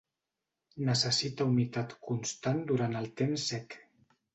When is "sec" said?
3.55-3.83